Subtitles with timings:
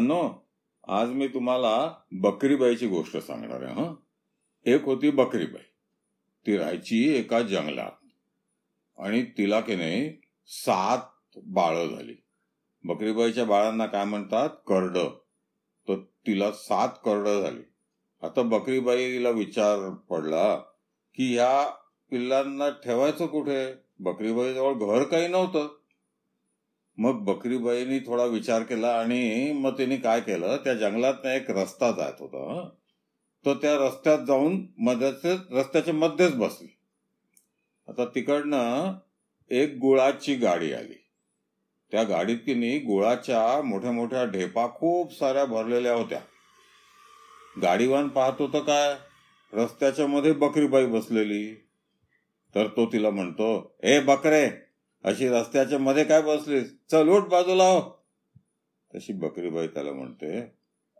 [0.00, 0.50] मुलांनो
[0.88, 3.94] आज मी तुम्हाला बकरीबाईची गोष्ट सांगणार आहे हा?
[4.64, 5.62] एक होती बकरीबाई.
[6.46, 7.90] ती राहायची एका जंगलात
[8.98, 10.98] आणि तिला की नाही सात
[11.36, 12.14] बाळ झाली.
[12.84, 14.48] बकरीबाईच्या बाळांना काय म्हणतात?
[14.66, 14.98] करड.
[15.88, 15.96] तर
[16.26, 17.62] तिला सात करड झाली.
[18.22, 20.58] आता बकरीबाईला विचार पडला
[21.14, 21.70] की ह्या
[22.10, 23.74] पिल्लांना ठेवायचं कुठे?
[23.98, 25.79] बकरीबाई जवळ घर काही नव्हतं.
[27.00, 32.12] मग बकरीबाईनी थोडा विचार केला आणि मग तिने काय केलं त्या जंगलात एक रस्ता जात
[32.20, 32.68] होता.
[33.44, 36.76] तो त्या रस्त्यात जाऊन मध्येच रस्त्याच्या मध्येच बसली.
[37.88, 38.92] आता तिकडनं
[39.50, 41.06] एक गुळाची गाडी आली.
[41.92, 46.20] त्या गाडीत तिने गुळाच्या मोठ्या मोठ्या ढेपा खूप साऱ्या भरलेल्या होत्या.
[47.62, 48.94] गाडीवान पाहत होतं काय
[49.52, 51.54] रस्त्याच्या मध्ये बकरीबाई बसलेली.
[52.54, 54.69] तर तो तिला म्हणतो ए बकरे
[55.04, 56.76] अशी रस्त्याच्या मध्ये काय बसलीस?
[56.90, 57.80] चल उठ बाजूला हो.
[58.94, 60.40] तशी बकरीबाई त्याला म्हणते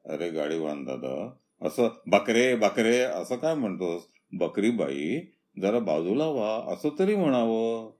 [0.04, 4.02] अरे गाडीवान दादा असं बकरे बकरे असं काय म्हणतोस?
[4.32, 5.20] बकरीबाई
[5.62, 7.90] जरा बाजूला व्हा असं तरी म्हणावं.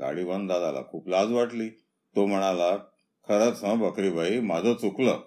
[0.00, 1.68] गाडीवान दादाला खूप लाज वाटली.
[2.16, 2.76] तो म्हणाला
[3.28, 5.20] खरंच हा बकरीबाई माझं चुकलं.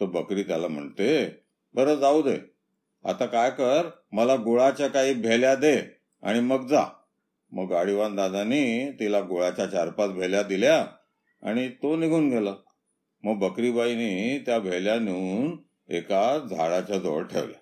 [0.00, 1.38] तो बकरी त्याला म्हणते
[1.74, 2.38] बरं जाऊ दे.
[3.04, 6.84] आता काय कर मला गुळाच्या काही भेल्या दे आणि मग जा.
[7.52, 10.86] मग गाडीवान दादानी तिला गोळ्याच्या चार पाच भेल्या दिल्या
[11.42, 12.54] आणि तो निघून गेला.
[13.22, 15.56] मग बकरीबाईनी त्या भेल्या नेऊन
[15.88, 17.60] एका झाडाच्या जवळ ठेवल्या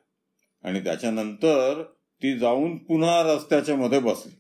[0.68, 1.82] आणि त्याच्यानंतर
[2.22, 4.32] ती जाऊन पुन्हा रस्त्याच्या मध्ये बसली.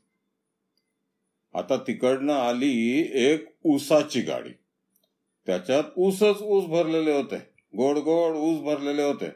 [1.54, 4.50] आता तिकडनं आली एक ऊसाची गाडी.
[5.46, 7.36] त्याच्यात ऊसच ऊस भरलेले होते.
[7.76, 9.28] गोड गोड ऊस भरलेले होते.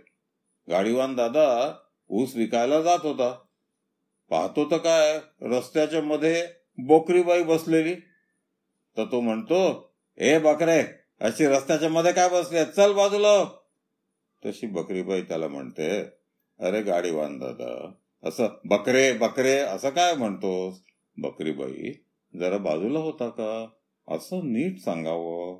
[0.70, 1.74] गाडीवान दादा
[2.08, 3.43] ऊस विकायला जात होता.
[4.30, 6.46] पाहतो तर काय रस्त्याच्या मध्ये
[6.78, 7.94] बोकरीबाई बसलेली.
[8.96, 9.58] तर तो म्हणतो
[10.18, 10.82] ए बकरे
[11.20, 13.44] अशी रस्त्याच्या मध्ये काय बसले चल बाजूला.
[14.46, 16.00] तशी बकरीबाई त्याला म्हणते
[16.60, 17.92] अरे गाडीवान दादा
[18.28, 20.74] असं बकरे बकरे असं काय म्हणतोस?
[21.16, 21.92] बकरीबाई
[22.34, 23.66] जरा बाजूला होता का?
[24.08, 25.58] असं नीट सांगावं.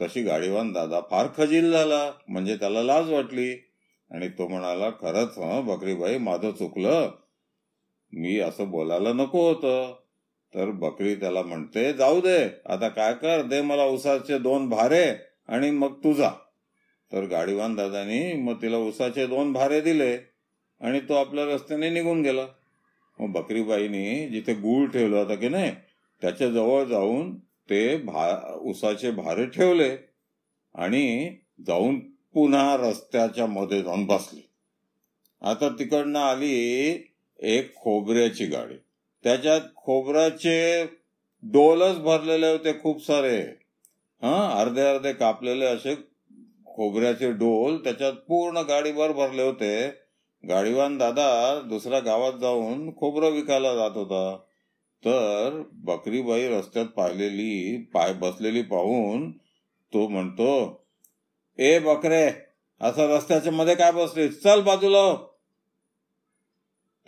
[0.00, 3.52] तशी गाडीवान दादा फार खजील झाला म्हणजे त्याला लाज वाटली.
[4.10, 7.10] आणि तो म्हणाला खरंच बकरीबाई माझं चुकलं.
[8.12, 9.94] मी असं बोलायला नको होतं.
[10.54, 15.04] तर बकरी त्याला म्हणते जाऊ दे आता काय कर दे मला उसाचे दोन भारे
[15.48, 16.30] आणि मग तुझा
[17.12, 20.16] तर गाडीवान दादानी मग तिला उसाचे दोन भारे दिले
[20.80, 22.46] आणि तो आपल्या रस्त्याने निघून गेला.
[23.18, 25.70] मग बकरीबाईनी जिथे गूळ ठेवलं होतं की नाही
[26.22, 27.38] त्याच्याजवळ जाऊन
[27.70, 29.96] ते भा उसाचे भारे ठेवले
[30.74, 31.36] आणि
[31.66, 31.98] जाऊन
[32.34, 34.40] पुन्हा रस्त्याच्या मध्ये जाऊन बसली.
[35.42, 36.92] आता तिकडनं आली
[37.42, 38.74] एक खोबऱ्याची गाडी.
[39.24, 40.84] त्याच्यात खोबऱ्याचे
[41.42, 43.38] डोलच भरलेले होते खूप सारे.
[44.22, 45.94] हा अर्धे अर्धे कापलेले असे
[46.66, 49.88] खोबऱ्याचे डोल त्याच्यात पूर्ण गाडीभर भरले होते.
[50.48, 54.36] गाडीवान दादा दुसऱ्या गावात जाऊन खोबरं विकायला जात होता.
[55.04, 59.32] तर बकरीबाई रस्त्यात पाहिलेली पाय बसलेली पाहून
[59.92, 60.84] तो म्हणतो
[61.58, 62.30] ए बकरे
[62.80, 65.31] असं रस्त्याच्या मध्ये काय बसले चल बाजूला.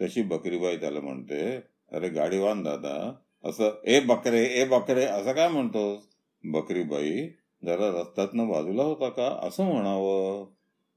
[0.03, 1.57] तशी बकरीबाई त्याला म्हणते
[1.93, 5.99] अरे गाडीवान दादा असं ए बकरे ए बकरे असं काय म्हणतोस?
[6.45, 7.29] बकरीबाई
[7.65, 9.39] जरा रस्त्यातनं बाजूला होता का?
[9.43, 10.47] असं म्हणावं.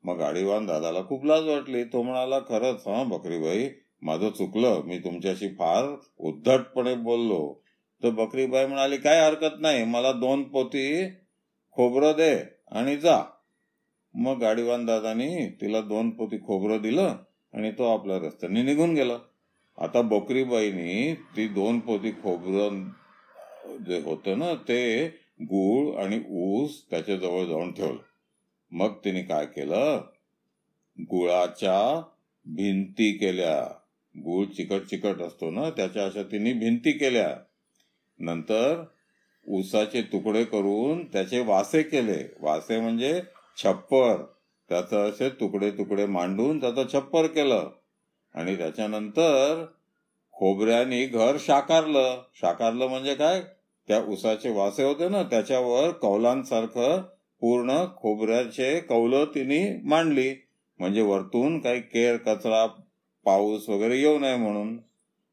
[0.03, 1.84] मग गाडीवान दादाला खूप लाज वाटली.
[1.84, 3.69] तो म्हणाला खरंच हा बकरीबाई
[4.02, 4.81] माझं चुकलं.
[4.85, 7.64] मी तुमच्याशी फार उद्धटपणे बोललो.
[8.03, 9.84] तर बकरीबाई म्हणाली काय हरकत नाही.
[9.85, 11.09] मला दोन पोती
[11.72, 13.24] खोबरं दे आणि जा.
[14.14, 17.16] मग गाडीवान दादानी तिला दोन पोती खोबरं दिलं.
[17.53, 19.18] आणि तो आपल्या रस्त्याने निघून गेला.
[19.78, 22.90] आता बकरीबाईनी ती दोन पोती खोबरं
[23.84, 25.08] जे होतं ना ते
[25.41, 28.02] गूळ आणि ऊस त्याच्याजवळ जाऊन ठेवलं.
[28.72, 30.02] मग तिने काय केलं?
[31.00, 32.02] गुळाच्या
[32.46, 33.67] भिंती केल्या.
[34.17, 37.38] गुळ चिकट चिकट असतो ना त्याच्या अशा तिने भिंती केल्या.
[38.20, 38.84] नंतर
[39.47, 42.34] ऊसाचे तुकडे करून त्याचे वासे केले.
[42.40, 43.22] वासे म्हणजे
[43.58, 44.36] छप्पर.
[44.69, 47.69] त्याचं असे तुकडे तुकडे मांडून त्याचं छप्पर केलं.
[48.35, 49.66] आणि त्याच्यानंतर
[50.31, 52.22] खोबऱ्याने घर शाकारलं.
[52.41, 53.41] शाकारलं म्हणजे काय?
[53.87, 57.02] त्या उसाचे वासे होते ना त्याच्यावर कौलांसारखं
[57.41, 60.34] पूर्ण खोबऱ्याचे कौलं तिने मांडली.
[60.79, 62.66] म्हणजे वरतून काही केर कचरा
[63.25, 64.79] पाऊस वगैरे येऊ नये म्हणून.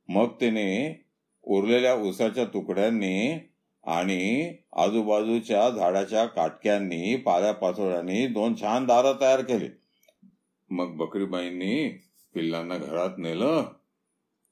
[0.09, 1.01] मग तिने
[1.43, 3.39] उरलेल्या उसाच्या तुकड्यांनी
[3.87, 9.69] आणि आजूबाजूच्या झाडाच्या काटक्यांनी पाल्या पाचोळ्यांनी दोन छान दारं तयार केली.
[10.71, 11.89] मग बकरीबाईंनी
[12.35, 13.63] पिल्लांना घरात नेलं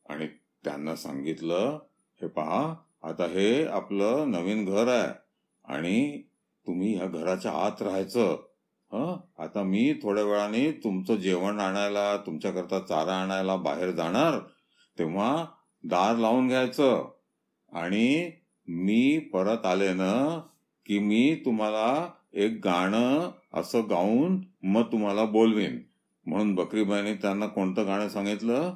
[0.08, 0.26] आणि
[0.64, 1.78] त्यांना सांगितलं
[2.22, 5.12] हे पहा आता हे आपलं नवीन घर आहे
[5.64, 6.22] आणि
[6.66, 8.36] तुम्ही ह्या घराच्या आत राहायचं.
[8.92, 9.20] हं?
[9.38, 14.38] आता मी थोड्या वेळाने तुमचं जेवण आणायला तुमच्याकरता चारा आणायला बाहेर जाणार.
[14.98, 15.46] तेव्हा
[15.84, 17.10] दार लावून घ्यायचं
[17.72, 18.30] आणि
[18.68, 20.46] मी परत आले ना
[20.86, 25.80] की मी तुम्हाला एक गाणं असं गाऊन मग तुम्हाला बोलवीन.
[26.26, 28.74] म्हणून बकरीबाईने त्यांना कोणतं गाणं सांगितलं?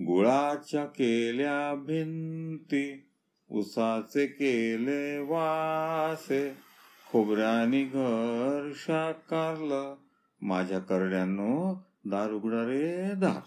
[0.00, 3.08] गुळाच्या केल्या भिंती
[3.50, 6.52] उसाचे केले वासे
[7.12, 9.94] खोबऱ्यानी घर शाकारलं
[10.40, 11.74] माझ्या करड्यांनो
[12.04, 13.40] दार उघडा रे दार.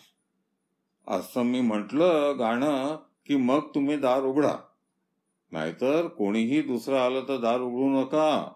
[1.11, 2.95] असं मी म्हटलं गाणं
[3.25, 4.55] की मग तुम्ही दार उघडा.
[5.51, 8.53] नाहीतर कोणीही दुसरं आलं तर दार उघडू नका.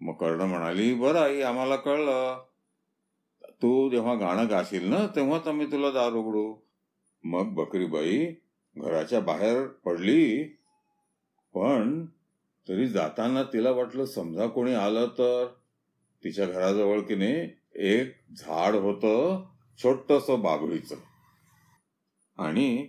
[0.00, 2.44] मग कर्ण म्हणाली बरं आई आम्हाला कळलं.
[3.62, 6.54] तू जेव्हा गाणं गाशील ना तेव्हाच आम्ही तुला दार उघडू.
[7.24, 8.26] मग बकरीबाई
[8.76, 10.44] घराच्या बाहेर पडली.
[11.54, 12.06] पण
[12.68, 15.46] तरी जाताना तिला वाटलं समजा कोणी आलं तर.
[16.24, 19.44] तिच्या घराजवळ की नाही एक झाड होतं
[19.82, 20.96] छोटस बाभळीचं
[22.38, 22.88] आणि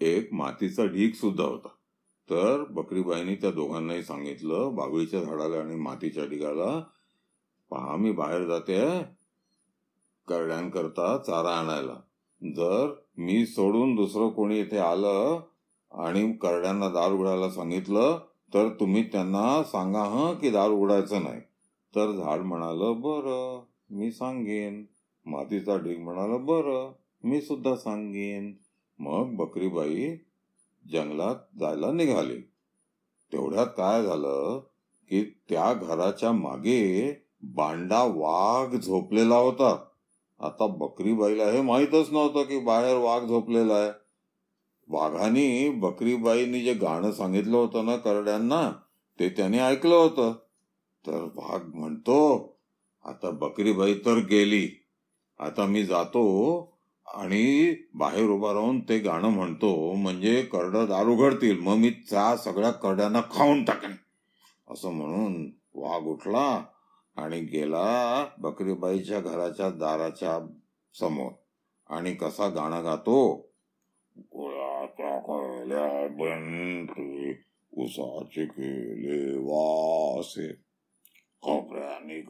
[0.00, 1.68] एक मातीचा ढीक सुद्धा होता.
[2.30, 6.80] तर बकरीबाईंनी त्या दोघांनाही सांगितलं बाभळीच्या झाडाला आणि मातीच्या ढिगाला
[7.70, 8.80] पहा मी बाहेर जाते
[10.28, 11.94] करड्यांकरता चारा आणायला.
[12.42, 15.40] जर मी सोडून दुसरं कोणी इथे आलं
[15.92, 18.18] आणि करड्यांना दार उघडायला सांगितलं
[18.54, 21.40] तर तुम्ही त्यांना सांगा ह की दार उघडायचं नाही.
[21.94, 24.84] तर झाड म्हणालं बरं मी सांगेन.
[25.26, 26.92] मातीचा ढीग म्हणाला बरं
[27.24, 28.52] मी सुद्धा सांगेन.
[28.98, 30.16] मग बकरीबाई
[30.88, 32.36] जंगलात जायला निघाले.
[33.32, 34.58] तेवढ्यात काय झालं
[35.08, 37.12] की त्या घराच्या मागे
[37.42, 39.84] बांडा वाघ झोपलेला होता.
[40.40, 43.90] आता बकरीबाईला हे माहीतच नव्हतं की बाहेर वाघ झोपलेला आहे.
[44.88, 48.72] वाघानी बकरीबाईनी जे गाणं सांगितलं होतं ना करड्यांना
[49.20, 50.32] ते त्याने ऐकलं होतं.
[51.06, 52.38] तर वाघ म्हणतो
[53.04, 54.68] आता बकरीबाई तर गेली.
[55.38, 56.60] आता मी जातो
[57.14, 62.70] आणि बाहेर उभा राहून ते गाणं म्हणतो म्हणजे करड दार उघडतील मग मी त्या सगळ्या
[62.70, 63.92] करड्यांना खाऊन टाकेन.
[64.70, 66.64] असं म्हणून वाघ उठला
[67.16, 70.38] आणि गेला बकरीबाईच्या घराच्या दाराच्या
[71.00, 71.30] समोर.
[71.90, 73.46] आणि कसा गाणं गातो
[77.72, 80.52] उसाचे केले वासे
[81.42, 82.20] खोबऱ्याने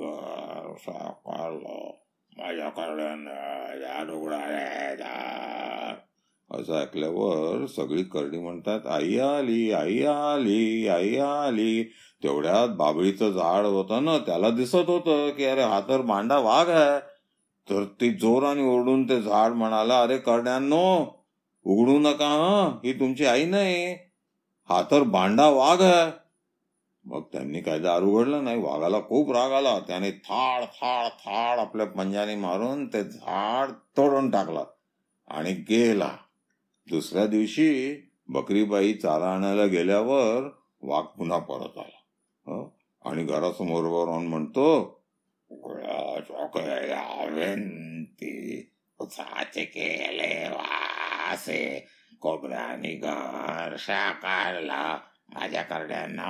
[2.38, 5.14] घर साकारलं माझ्या
[6.50, 11.84] असं ऐकल्यावर सगळी करणी म्हणतात आई आली आई आली आई आली.
[12.22, 17.00] तेवढ्यात बाबळीचं झाड होतं ना त्याला दिसत होतं की अरे हा तर मांडा वाघ आहे.
[17.70, 21.06] तर ती जोराने ओरडून ते झाड म्हणाला अरे करण्यांनो
[21.64, 23.92] उघडू नका हं ही तुमची आई नाही.
[24.68, 26.19] हा तर बांडा वाघ आहे.
[27.10, 29.78] मग त्यांनी काय दार उघडलं नाही वाघाला खूप राग आला.
[29.78, 34.64] त्याने थाळ थाळ थाळ आपल्या पंजाने मारून ते झाड तोडून टाकला
[35.28, 36.16] आणि गेला.
[36.86, 37.68] दुसऱ्या दिवशी
[38.28, 40.48] बकरीबाई चारा आणायला गेल्यावर
[40.82, 42.62] वाघ पुन्हा परत आला.
[43.04, 44.66] आणि घरासमोर वरून म्हणतो
[49.00, 51.86] उसाचे केले वासे
[52.20, 54.82] कोबऱ्याने घर साकारला
[55.34, 56.24] माझ्या करड्यांना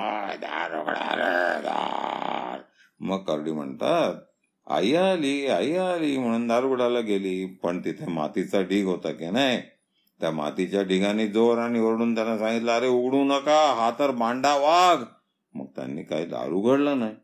[3.01, 4.15] मग करडी म्हणतात
[4.67, 7.47] आई आली आई आली म्हणून दारुगडाला गेली.
[7.47, 9.61] पण तिथे मातीचा ढीग होता की नाही?
[10.21, 15.03] त्या मातीच्या ढिगाने जोर आणि ओरडून त्यांना सांगितलं अरे उघडू नका हा तर मांडा वाघ.
[15.55, 17.15] मग त्यांनी काही दारू उघडलं नाही.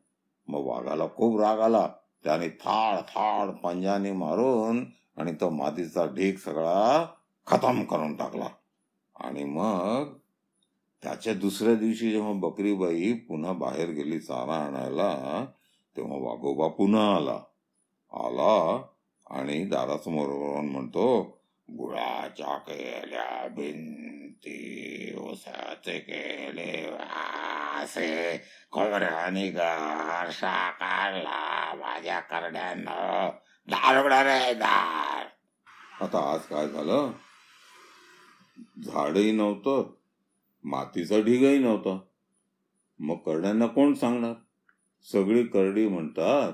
[0.48, 1.88] मग वाघाला खूप राग आला.
[2.24, 4.84] त्याने थाळ थाळ पंजाने मारून
[5.16, 7.06] आणि तो मातीचा ढीग सगळा
[7.46, 8.48] खतम करून टाकला.
[9.16, 10.04] आणि मग
[11.06, 15.44] त्याच्या दुसऱ्या दिवशी जेव्हा बकरीबाई पुन्हा बाहेर गेली चारा आणायला
[15.96, 17.40] तेव्हा वाघोबा पुन्हा आला.
[18.12, 18.82] आला
[19.30, 21.22] आणि दारासमोर म्हणतो
[21.70, 28.38] गुळाच्या केल्या भिंती उसाचे केले वासे
[28.72, 30.30] खोबऱ्याने घर
[30.70, 33.30] काढला माझ्या करड्यानं
[33.68, 35.26] दार उघडा रे दार.
[36.00, 37.10] आता आज काय झालं?
[38.84, 39.90] झाडही नव्हतं.
[40.66, 41.98] मातीचा ढिगही नव्हता.
[42.98, 44.32] मग करड्यांना कोण सांगणार?
[45.12, 46.52] सगळी करडी म्हणतात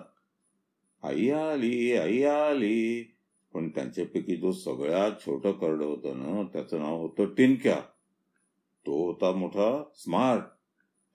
[1.03, 3.15] आई आली आई आली.
[3.55, 7.81] पण त्यांच्यापैकी जो सगळ्यात छोट करड होतं ना त्याचं नाव होतं टिनक्या.
[8.87, 10.43] तो होता मोठा स्मार्ट.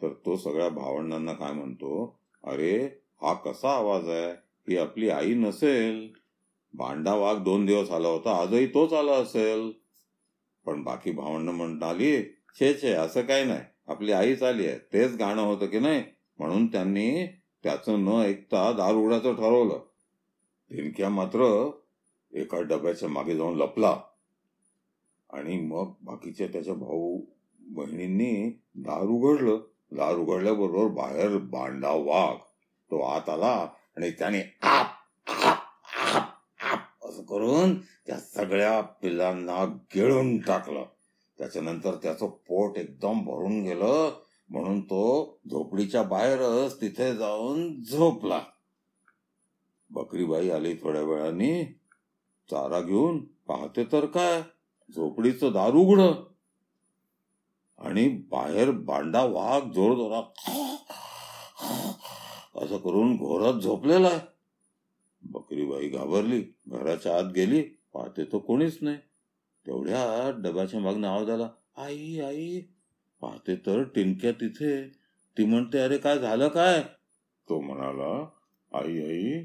[0.02, 2.20] तर तो सगळ्या भावंडांना काय म्हणतो?
[2.44, 2.86] अरे
[3.22, 4.32] हा कसा आवाज आहे?
[4.70, 6.14] ही आपली आई नसेल.
[6.74, 9.72] भांडा वाघ दोन दिवस आला होता आजही तोच आला असेल.
[10.66, 13.60] पण बाकी भावंड म्हणाली छे छे असं काही नाही.
[13.88, 14.78] आपली आईच आली आहे.
[14.94, 16.04] तेच गाणं होतं की नाही?
[16.40, 17.28] म्हणून त्यांनी
[17.64, 19.80] त्याचं न ऐकता दार उघडायचं ठरवलं.
[20.70, 21.70] भिनक्या मात्र
[22.34, 24.02] एका डब्याच्या मागे जाऊन लपला.
[25.34, 27.22] आणि मग बाकीच्या त्याच्या भाऊ
[27.60, 29.58] बहिणींनी दार उघडलं.
[29.92, 32.36] दार उघडल्याबरोबर बाहेर बांडा वाघ.
[32.92, 34.88] तो आत आला आणि त्याने आप
[35.28, 35.58] आप
[35.98, 40.86] आप आप असं करून त्या सगळ्या पिल्लांना गिळून टाकलं.
[41.38, 44.22] त्याच्यानंतर त्याचं पोट एकदम भरून गेलं.
[44.50, 48.42] म्हणून तो झोपडीच्या बाहेरच तिथे जाऊन झोपला.
[49.90, 51.80] बकरीबाई आली थोड्या वेळाने.
[52.52, 54.42] चारा घेऊन पाहते तर काय?
[54.96, 56.02] झोपडीचं दार उघड.
[57.80, 60.50] आणि बाहेर बांडा वाघ जोर जोरात
[62.56, 64.20] असं करून घोरात झोपलेला
[65.22, 66.44] बकरीबाई घाबरली.
[66.68, 67.62] घराच्या आत गेली.
[67.94, 68.98] पाहते तो कोणीच नाही.
[69.68, 72.62] तेवढ्या डब्याच्या मागणं आवाज आला आई आई
[73.22, 74.88] पाहते तर टिनक्या तिथे.
[75.38, 76.82] ती म्हणते अरे काय झालं काय?
[77.50, 78.30] तो म्हणाला
[78.72, 79.44] आई आई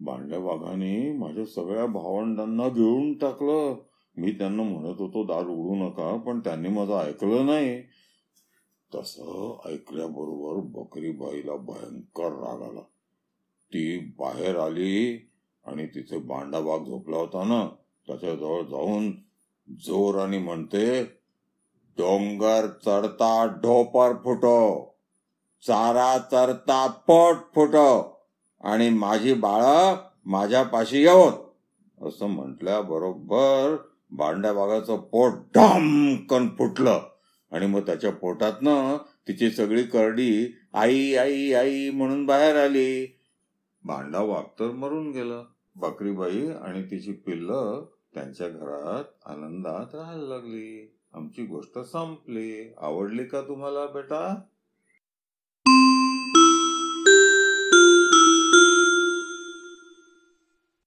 [0.00, 3.76] भांड्या वाघाने माझ्या सगळ्या भावंडांना घेऊन टाकलं.
[4.16, 7.82] मी त्यांना म्हणत होतो दार उडू नका पण त्यांनी माझं ऐकलं नाही.
[8.94, 12.80] तसं ऐकल्याबरोबर बकरीबाईला भयंकर राग आला.
[13.72, 15.30] ती बाहेर आली
[15.64, 17.68] आणि तिथे भांडा वाघ झोपला होता ना
[18.06, 19.29] त्याच्याजवळ जाऊन
[19.70, 21.04] जोराने म्हणते
[21.98, 24.86] डोंगर चढता ढोपर फुटो
[25.66, 28.20] चारा चरता पट फुटो
[28.60, 29.94] आणि माझी बाळ
[30.26, 31.32] माझ्यापाशी येवत
[32.02, 33.76] असं म्हटल्याबरोबर
[34.10, 37.00] भांड्या बागाचं पोट ढमकन फुटलं.
[37.52, 38.96] आणि मग त्याच्या पोटातनं
[39.28, 43.18] तिची सगळी करडी आई आई आई म्हणून बाहेर आली.
[43.84, 45.44] भांडा वाघ तर मरून गेलं.
[45.74, 50.96] बकरीबाई आणि तिची पिल्लं त्यांच्या घरात आनंदात राहायला लागली.
[51.12, 52.74] आमची गोष्ट संपली.
[52.78, 54.42] आवडली का तुम्हाला बेटा?